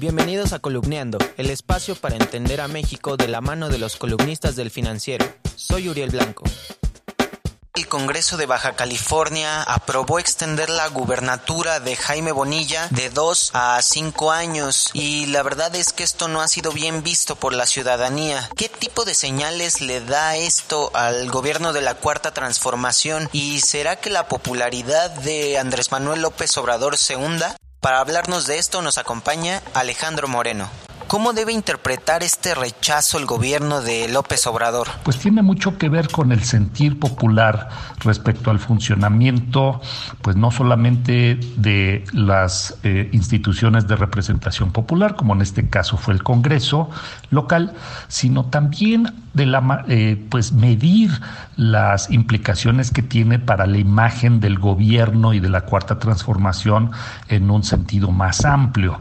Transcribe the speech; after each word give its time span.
Bienvenidos 0.00 0.52
a 0.52 0.60
Columneando, 0.60 1.18
el 1.38 1.50
espacio 1.50 1.96
para 1.96 2.14
entender 2.14 2.60
a 2.60 2.68
México 2.68 3.16
de 3.16 3.26
la 3.26 3.40
mano 3.40 3.68
de 3.68 3.78
los 3.78 3.96
columnistas 3.96 4.54
del 4.54 4.70
financiero. 4.70 5.26
Soy 5.56 5.88
Uriel 5.88 6.10
Blanco. 6.10 6.44
El 7.74 7.88
Congreso 7.88 8.36
de 8.36 8.46
Baja 8.46 8.76
California 8.76 9.60
aprobó 9.64 10.20
extender 10.20 10.70
la 10.70 10.86
gubernatura 10.86 11.80
de 11.80 11.96
Jaime 11.96 12.30
Bonilla 12.30 12.86
de 12.92 13.10
2 13.10 13.50
a 13.54 13.82
5 13.82 14.30
años 14.30 14.90
y 14.92 15.26
la 15.26 15.42
verdad 15.42 15.74
es 15.74 15.92
que 15.92 16.04
esto 16.04 16.28
no 16.28 16.42
ha 16.42 16.48
sido 16.48 16.70
bien 16.70 17.02
visto 17.02 17.34
por 17.34 17.52
la 17.52 17.66
ciudadanía. 17.66 18.48
¿Qué 18.56 18.68
tipo 18.68 19.04
de 19.04 19.14
señales 19.14 19.80
le 19.80 20.00
da 20.00 20.36
esto 20.36 20.92
al 20.94 21.28
gobierno 21.28 21.72
de 21.72 21.80
la 21.80 21.94
Cuarta 21.94 22.32
Transformación 22.32 23.28
y 23.32 23.62
será 23.62 23.96
que 23.96 24.10
la 24.10 24.28
popularidad 24.28 25.10
de 25.10 25.58
Andrés 25.58 25.90
Manuel 25.90 26.22
López 26.22 26.56
Obrador 26.56 26.96
se 26.96 27.16
hunda? 27.16 27.56
Para 27.80 28.00
hablarnos 28.00 28.48
de 28.48 28.58
esto 28.58 28.82
nos 28.82 28.98
acompaña 28.98 29.62
Alejandro 29.72 30.26
Moreno. 30.26 30.68
¿Cómo 31.08 31.32
debe 31.32 31.54
interpretar 31.54 32.22
este 32.22 32.54
rechazo 32.54 33.16
el 33.16 33.24
gobierno 33.24 33.80
de 33.80 34.08
López 34.08 34.46
Obrador? 34.46 34.88
Pues 35.04 35.18
tiene 35.18 35.40
mucho 35.40 35.78
que 35.78 35.88
ver 35.88 36.08
con 36.10 36.32
el 36.32 36.44
sentir 36.44 37.00
popular 37.00 37.70
respecto 38.00 38.50
al 38.50 38.58
funcionamiento, 38.58 39.80
pues 40.20 40.36
no 40.36 40.50
solamente 40.50 41.40
de 41.56 42.04
las 42.12 42.76
eh, 42.82 43.08
instituciones 43.12 43.88
de 43.88 43.96
representación 43.96 44.70
popular, 44.70 45.16
como 45.16 45.32
en 45.32 45.40
este 45.40 45.70
caso 45.70 45.96
fue 45.96 46.12
el 46.12 46.22
Congreso 46.22 46.90
local, 47.30 47.72
sino 48.08 48.44
también 48.44 49.10
de 49.32 49.46
la, 49.46 49.86
eh, 49.88 50.22
pues 50.28 50.52
medir 50.52 51.10
las 51.56 52.10
implicaciones 52.10 52.90
que 52.90 53.00
tiene 53.00 53.38
para 53.38 53.66
la 53.66 53.78
imagen 53.78 54.40
del 54.40 54.58
gobierno 54.58 55.32
y 55.32 55.40
de 55.40 55.48
la 55.48 55.62
cuarta 55.62 55.98
transformación 55.98 56.90
en 57.28 57.50
un 57.50 57.64
sentido 57.64 58.10
más 58.10 58.44
amplio. 58.44 59.00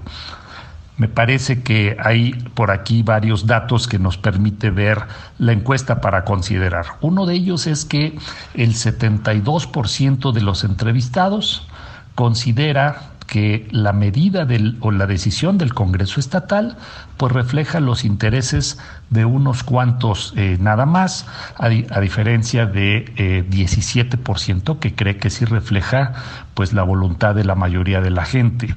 Me 0.98 1.08
parece 1.08 1.62
que 1.62 1.96
hay 2.00 2.34
por 2.56 2.72
aquí 2.72 3.04
varios 3.04 3.46
datos 3.46 3.88
que 3.88 4.00
nos 4.00 4.18
permite 4.18 4.72
ver 4.72 5.04
la 5.38 5.52
encuesta 5.52 6.02
para 6.02 6.26
considerar. 6.26 6.86
Uno 7.02 7.26
de 7.26 7.36
ellos 7.36 7.68
es 7.68 7.86
que 7.86 8.18
el 8.56 8.74
72% 8.74 10.32
de 10.32 10.42
los 10.42 10.64
entrevistados 10.64 11.68
considera 12.16 13.12
que 13.28 13.68
la 13.72 13.94
medida 13.94 14.46
del, 14.46 14.78
o 14.80 14.92
la 14.92 15.06
decisión 15.06 15.58
del 15.58 15.74
Congreso 15.74 16.20
Estatal 16.20 16.78
pues 17.18 17.34
refleja 17.34 17.80
los 17.80 18.06
intereses 18.06 18.80
de 19.10 19.26
unos 19.26 19.64
cuantos 19.64 20.34
eh, 20.36 20.58
nada 20.60 20.86
más, 20.86 21.26
a, 21.58 21.70
diferencia 21.70 22.66
de 22.66 23.12
eh, 23.18 23.46
17% 23.50 24.80
que 24.80 24.96
cree 24.96 25.18
que 25.18 25.30
sí 25.30 25.46
refleja 25.46 26.14
pues 26.54 26.74
la 26.74 26.84
voluntad 26.84 27.36
de 27.36 27.44
la 27.44 27.56
mayoría 27.56 28.02
de 28.02 28.10
la 28.10 28.26
gente. 28.26 28.76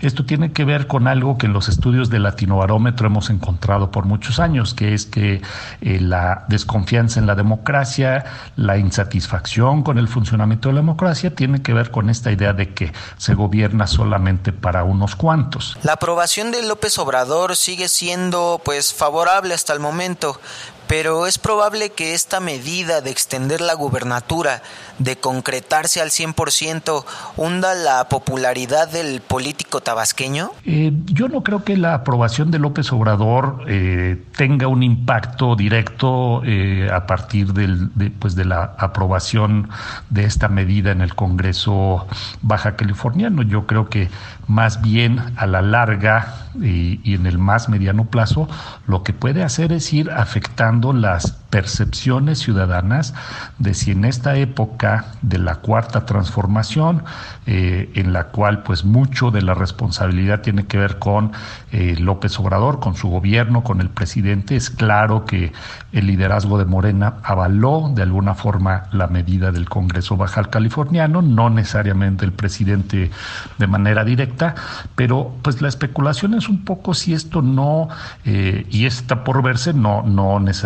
Esto 0.00 0.24
tiene 0.24 0.52
que 0.52 0.64
ver 0.64 0.86
con 0.86 1.08
algo 1.08 1.38
que 1.38 1.46
en 1.46 1.52
los 1.52 1.68
estudios 1.68 2.08
de 2.08 2.20
Latinobarómetro 2.20 3.08
hemos 3.08 3.30
encontrado 3.30 3.90
por 3.90 4.04
muchos 4.04 4.38
años, 4.38 4.74
que 4.74 4.94
es 4.94 5.06
que 5.06 5.42
eh, 5.80 6.00
la 6.00 6.44
desconfianza 6.48 7.18
en 7.18 7.26
la 7.26 7.34
democracia, 7.34 8.24
la 8.56 8.78
insatisfacción 8.78 9.82
con 9.82 9.98
el 9.98 10.06
funcionamiento 10.06 10.68
de 10.68 10.74
la 10.74 10.80
democracia, 10.80 11.34
tiene 11.34 11.62
que 11.62 11.74
ver 11.74 11.90
con 11.90 12.10
esta 12.10 12.30
idea 12.30 12.52
de 12.52 12.74
que 12.74 12.92
se 13.16 13.34
gobierna 13.34 13.85
solamente 13.86 14.52
para 14.52 14.84
unos 14.84 15.16
cuantos. 15.16 15.76
La 15.82 15.92
aprobación 15.92 16.50
de 16.50 16.62
López 16.62 16.98
Obrador 16.98 17.56
sigue 17.56 17.88
siendo 17.88 18.60
pues 18.64 18.92
favorable 18.92 19.54
hasta 19.54 19.72
el 19.72 19.80
momento, 19.80 20.40
pero 20.88 21.26
es 21.26 21.38
probable 21.38 21.90
que 21.90 22.14
esta 22.14 22.40
medida 22.40 23.00
de 23.00 23.10
extender 23.10 23.60
la 23.60 23.74
gubernatura, 23.74 24.62
de 24.98 25.16
concretarse 25.16 26.00
al 26.00 26.10
100%, 26.10 27.04
hunda 27.36 27.74
la 27.74 28.08
popularidad 28.08 28.88
del 28.88 29.20
político 29.20 29.80
tabasqueño? 29.80 30.50
Eh, 30.64 30.92
yo 31.06 31.28
no 31.28 31.42
creo 31.42 31.64
que 31.64 31.76
la 31.76 31.94
aprobación 31.94 32.50
de 32.50 32.58
López 32.58 32.92
Obrador 32.92 33.64
eh, 33.68 34.22
tenga 34.36 34.68
un 34.68 34.82
impacto 34.82 35.56
directo 35.56 36.42
eh, 36.44 36.88
a 36.92 37.06
partir 37.06 37.52
del, 37.52 37.94
de, 37.94 38.10
pues 38.10 38.34
de 38.34 38.44
la 38.44 38.74
aprobación 38.78 39.68
de 40.10 40.24
esta 40.24 40.48
medida 40.48 40.92
en 40.92 41.00
el 41.00 41.14
Congreso 41.14 42.06
Baja 42.42 42.76
Californiano. 42.76 43.42
Yo 43.42 43.66
creo 43.66 43.88
que 43.88 44.08
más 44.46 44.80
bien 44.80 45.20
a 45.36 45.46
la 45.46 45.62
larga 45.62 46.46
y, 46.60 47.00
y 47.02 47.14
en 47.14 47.26
el 47.26 47.38
más 47.38 47.68
mediano 47.68 48.04
plazo, 48.04 48.48
lo 48.86 49.02
que 49.02 49.12
puede 49.12 49.42
hacer 49.42 49.72
es 49.72 49.92
ir 49.92 50.10
afectando 50.10 50.75
las 50.82 51.32
percepciones 51.50 52.40
ciudadanas 52.40 53.14
de 53.58 53.72
si 53.72 53.92
en 53.92 54.04
esta 54.04 54.36
época 54.36 55.06
de 55.22 55.38
la 55.38 55.56
cuarta 55.56 56.04
transformación, 56.04 57.04
eh, 57.46 57.90
en 57.94 58.12
la 58.12 58.24
cual 58.24 58.62
pues 58.62 58.84
mucho 58.84 59.30
de 59.30 59.40
la 59.40 59.54
responsabilidad 59.54 60.42
tiene 60.42 60.66
que 60.66 60.76
ver 60.76 60.98
con 60.98 61.32
eh, 61.72 61.96
López 61.98 62.38
Obrador, 62.38 62.78
con 62.80 62.94
su 62.94 63.08
gobierno, 63.08 63.64
con 63.64 63.80
el 63.80 63.88
presidente, 63.88 64.56
es 64.56 64.68
claro 64.68 65.24
que 65.24 65.52
el 65.92 66.06
liderazgo 66.06 66.58
de 66.58 66.66
Morena 66.66 67.14
avaló 67.22 67.90
de 67.94 68.02
alguna 68.02 68.34
forma 68.34 68.84
la 68.92 69.06
medida 69.06 69.50
del 69.50 69.68
Congreso 69.68 70.16
Baja 70.16 70.44
Californiano, 70.44 71.22
no 71.22 71.48
necesariamente 71.48 72.24
el 72.24 72.32
presidente 72.32 73.10
de 73.56 73.66
manera 73.66 74.04
directa, 74.04 74.54
pero 74.94 75.34
pues 75.42 75.62
la 75.62 75.68
especulación 75.68 76.34
es 76.34 76.48
un 76.48 76.64
poco 76.64 76.92
si 76.92 77.14
esto 77.14 77.40
no, 77.40 77.88
eh, 78.24 78.66
y 78.70 78.84
está 78.84 79.24
por 79.24 79.42
verse, 79.42 79.72
no, 79.72 80.02
no 80.02 80.38
necesariamente 80.38 80.65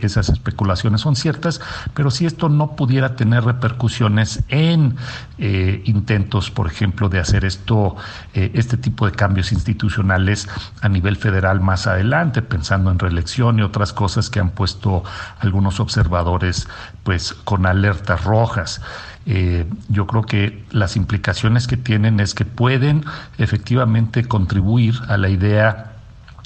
esas 0.00 0.28
especulaciones 0.28 1.00
son 1.00 1.16
ciertas, 1.16 1.60
pero 1.94 2.10
si 2.10 2.26
esto 2.26 2.48
no 2.48 2.76
pudiera 2.76 3.16
tener 3.16 3.44
repercusiones 3.44 4.42
en 4.48 4.96
eh, 5.38 5.82
intentos, 5.84 6.50
por 6.50 6.66
ejemplo, 6.66 7.08
de 7.08 7.20
hacer 7.20 7.44
esto, 7.44 7.96
eh, 8.34 8.50
este 8.54 8.76
tipo 8.76 9.06
de 9.06 9.12
cambios 9.12 9.52
institucionales 9.52 10.48
a 10.80 10.88
nivel 10.88 11.16
federal 11.16 11.60
más 11.60 11.86
adelante, 11.86 12.42
pensando 12.42 12.90
en 12.90 12.98
reelección 12.98 13.58
y 13.58 13.62
otras 13.62 13.92
cosas 13.92 14.30
que 14.30 14.40
han 14.40 14.50
puesto 14.50 15.02
algunos 15.40 15.80
observadores, 15.80 16.68
pues, 17.02 17.32
con 17.32 17.66
alertas 17.66 18.24
rojas. 18.24 18.80
Eh, 19.26 19.66
yo 19.88 20.06
creo 20.06 20.22
que 20.22 20.64
las 20.70 20.96
implicaciones 20.96 21.66
que 21.66 21.76
tienen 21.76 22.18
es 22.18 22.34
que 22.34 22.46
pueden 22.46 23.04
efectivamente 23.36 24.24
contribuir 24.24 24.94
a 25.06 25.18
la 25.18 25.28
idea 25.28 25.87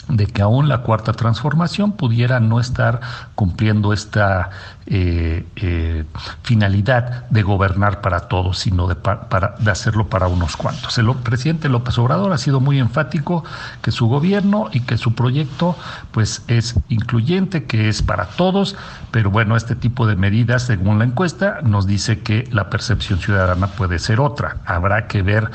de 0.08 0.26
que 0.26 0.42
aún 0.42 0.68
la 0.68 0.78
cuarta 0.78 1.12
transformación 1.12 1.92
pudiera 1.92 2.40
no 2.40 2.60
estar 2.60 3.00
cumpliendo 3.34 3.92
esta 3.92 4.50
eh, 4.86 5.46
eh, 5.56 6.04
finalidad 6.42 7.28
de 7.30 7.42
gobernar 7.42 8.00
para 8.00 8.20
todos, 8.28 8.58
sino 8.58 8.88
de, 8.88 8.96
para, 8.96 9.54
de 9.58 9.70
hacerlo 9.70 10.08
para 10.08 10.26
unos 10.26 10.56
cuantos. 10.56 10.98
El 10.98 11.12
presidente 11.16 11.68
López 11.68 11.96
Obrador 11.98 12.32
ha 12.32 12.38
sido 12.38 12.60
muy 12.60 12.78
enfático 12.78 13.44
que 13.80 13.92
su 13.92 14.08
gobierno 14.08 14.68
y 14.72 14.80
que 14.80 14.98
su 14.98 15.14
proyecto 15.14 15.76
pues 16.10 16.42
es 16.48 16.74
incluyente, 16.88 17.64
que 17.64 17.88
es 17.88 18.02
para 18.02 18.26
todos, 18.26 18.76
pero 19.12 19.30
bueno, 19.30 19.56
este 19.56 19.76
tipo 19.76 20.06
de 20.06 20.16
medidas, 20.16 20.64
según 20.64 20.98
la 20.98 21.04
encuesta, 21.04 21.60
nos 21.62 21.86
dice 21.86 22.20
que 22.20 22.48
la 22.50 22.69
percepción 22.69 23.20
ciudadana 23.20 23.69
puede 23.69 23.98
ser 23.98 24.20
otra. 24.20 24.56
Habrá 24.66 25.06
que 25.06 25.22
ver 25.22 25.50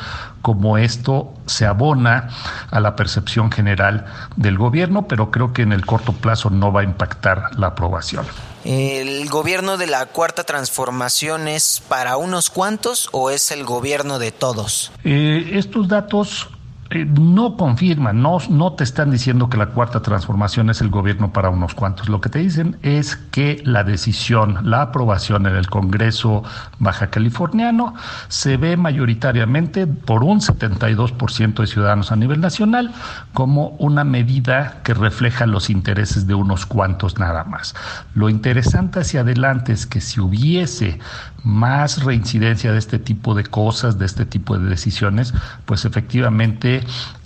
cómo 0.47 0.77
esto 0.77 1.33
se 1.45 1.65
abona 1.65 2.29
a 2.71 2.79
la 2.79 2.95
percepción 2.95 3.51
general 3.51 4.05
del 4.37 4.57
gobierno, 4.57 5.05
pero 5.05 5.29
creo 5.29 5.51
que 5.51 5.63
en 5.63 5.73
el 5.73 5.85
corto 5.85 6.13
plazo 6.13 6.49
no 6.49 6.71
va 6.71 6.79
a 6.79 6.83
impactar 6.85 7.59
la 7.59 7.67
aprobación. 7.67 8.25
¿El 8.63 9.27
gobierno 9.27 9.75
de 9.75 9.87
la 9.87 10.05
cuarta 10.05 10.45
transformación 10.45 11.49
es 11.49 11.83
para 11.89 12.15
unos 12.15 12.49
cuantos 12.49 13.09
o 13.11 13.29
es 13.29 13.51
el 13.51 13.65
gobierno 13.65 14.19
de 14.19 14.31
todos? 14.31 14.93
Eh, 15.03 15.49
estos 15.51 15.89
datos 15.89 16.47
eh, 16.89 17.05
no 17.05 17.57
confirman, 17.57 18.21
no, 18.21 18.37
no 18.49 18.73
te 18.73 18.85
están 18.85 19.11
diciendo 19.11 19.49
que 19.49 19.57
la 19.57 19.67
cuarta 19.67 20.01
transformación 20.01 20.69
es 20.69 20.79
el 20.79 20.89
gobierno 20.89 21.33
para 21.33 21.49
unos 21.49 21.73
cuantos. 21.73 22.07
Lo 22.07 22.21
que 22.21 22.29
te 22.29 22.39
dicen 22.39 22.77
es 22.81 23.17
que 23.17 23.61
la 23.65 23.83
decisión, 23.83 24.59
la 24.69 24.83
aprobación 24.83 25.45
en 25.47 25.55
el 25.55 25.67
Congreso 25.67 26.43
Baja 26.79 27.07
Californiano 27.07 27.93
se 28.29 28.55
ve 28.55 28.77
mayoritariamente 28.77 29.85
por 29.85 30.23
un 30.23 30.39
72% 30.39 31.55
de 31.55 31.67
ciudadanos 31.67 32.11
a 32.11 32.15
nivel 32.15 32.39
nacional 32.39 32.93
como 33.33 33.69
una 33.79 34.05
medida 34.05 34.81
que 34.83 34.93
refleja 34.93 35.45
los 35.45 35.69
intereses 35.69 36.25
de 36.25 36.35
unos 36.35 36.65
cuantos 36.65 37.19
nada 37.19 37.43
más. 37.43 37.75
Lo 38.15 38.29
interesante 38.29 39.01
hacia 39.01 39.21
adelante 39.21 39.73
es 39.73 39.85
que 39.85 39.99
si 39.99 40.21
hubiese 40.21 40.99
más 41.43 42.03
reincidencia 42.03 42.71
de 42.71 42.79
este 42.79 42.99
tipo 42.99 43.33
de 43.33 43.43
cosas, 43.43 43.97
de 43.97 44.05
este 44.05 44.25
tipo 44.25 44.57
de 44.57 44.69
decisiones, 44.69 45.33
pues 45.65 45.85
efectivamente 45.85 46.76